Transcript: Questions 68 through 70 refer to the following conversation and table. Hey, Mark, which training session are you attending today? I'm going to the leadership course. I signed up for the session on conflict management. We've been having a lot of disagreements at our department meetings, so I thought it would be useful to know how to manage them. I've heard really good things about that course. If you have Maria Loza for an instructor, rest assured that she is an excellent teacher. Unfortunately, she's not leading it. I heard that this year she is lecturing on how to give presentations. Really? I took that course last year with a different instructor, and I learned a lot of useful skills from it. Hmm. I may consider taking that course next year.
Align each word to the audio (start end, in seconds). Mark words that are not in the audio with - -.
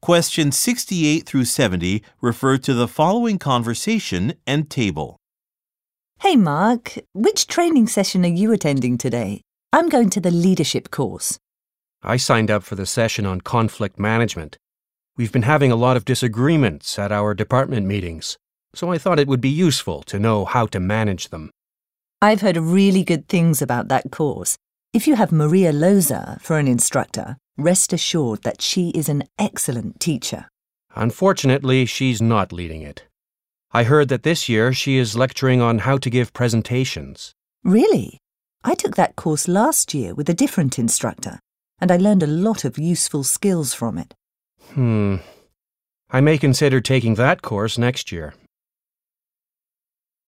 Questions 0.00 0.56
68 0.56 1.26
through 1.26 1.44
70 1.44 2.02
refer 2.20 2.56
to 2.58 2.72
the 2.72 2.88
following 2.88 3.38
conversation 3.38 4.34
and 4.46 4.70
table. 4.70 5.16
Hey, 6.20 6.36
Mark, 6.36 6.98
which 7.14 7.46
training 7.46 7.88
session 7.88 8.24
are 8.24 8.28
you 8.28 8.52
attending 8.52 8.96
today? 8.96 9.42
I'm 9.72 9.88
going 9.88 10.08
to 10.10 10.20
the 10.20 10.30
leadership 10.30 10.90
course. 10.90 11.38
I 12.02 12.16
signed 12.16 12.50
up 12.50 12.62
for 12.62 12.76
the 12.76 12.86
session 12.86 13.26
on 13.26 13.40
conflict 13.40 13.98
management. 13.98 14.56
We've 15.16 15.32
been 15.32 15.42
having 15.42 15.72
a 15.72 15.76
lot 15.76 15.96
of 15.96 16.04
disagreements 16.04 16.98
at 16.98 17.10
our 17.10 17.34
department 17.34 17.86
meetings, 17.86 18.36
so 18.74 18.92
I 18.92 18.98
thought 18.98 19.18
it 19.18 19.28
would 19.28 19.40
be 19.40 19.48
useful 19.48 20.02
to 20.04 20.18
know 20.18 20.44
how 20.44 20.66
to 20.66 20.80
manage 20.80 21.28
them. 21.28 21.50
I've 22.22 22.40
heard 22.40 22.56
really 22.56 23.02
good 23.02 23.28
things 23.28 23.60
about 23.60 23.88
that 23.88 24.10
course. 24.12 24.56
If 24.92 25.06
you 25.06 25.16
have 25.16 25.32
Maria 25.32 25.72
Loza 25.72 26.40
for 26.40 26.58
an 26.58 26.68
instructor, 26.68 27.36
rest 27.58 27.92
assured 27.92 28.42
that 28.42 28.62
she 28.62 28.90
is 28.90 29.08
an 29.08 29.24
excellent 29.38 30.00
teacher. 30.00 30.48
Unfortunately, 30.94 31.84
she's 31.84 32.22
not 32.22 32.52
leading 32.52 32.82
it. 32.82 33.04
I 33.72 33.82
heard 33.82 34.08
that 34.08 34.22
this 34.22 34.48
year 34.48 34.72
she 34.72 34.96
is 34.96 35.16
lecturing 35.16 35.60
on 35.60 35.80
how 35.80 35.98
to 35.98 36.08
give 36.08 36.32
presentations. 36.32 37.34
Really? 37.64 38.18
I 38.64 38.74
took 38.74 38.96
that 38.96 39.16
course 39.16 39.46
last 39.46 39.92
year 39.92 40.14
with 40.14 40.28
a 40.30 40.34
different 40.34 40.78
instructor, 40.78 41.40
and 41.80 41.92
I 41.92 41.96
learned 41.96 42.22
a 42.22 42.26
lot 42.26 42.64
of 42.64 42.78
useful 42.78 43.24
skills 43.24 43.74
from 43.74 43.98
it. 43.98 44.14
Hmm. 44.72 45.16
I 46.10 46.20
may 46.22 46.38
consider 46.38 46.80
taking 46.80 47.16
that 47.16 47.42
course 47.42 47.76
next 47.76 48.10
year. 48.10 48.34